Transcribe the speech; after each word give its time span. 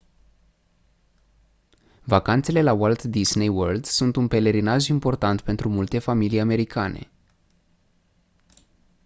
vacanțele 2.03 2.61
la 2.61 2.73
walt 2.73 3.03
disney 3.03 3.47
world 3.47 3.85
sunt 3.85 4.15
un 4.15 4.27
pelerinaj 4.27 4.87
important 4.87 5.41
pentru 5.41 5.69
multe 5.69 5.99
familii 5.99 6.39
americane 6.39 7.11